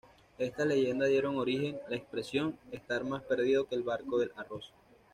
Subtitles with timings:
[0.39, 4.73] Estas leyendas dieron origen la expresión "estar más perdido que el barco del arroz.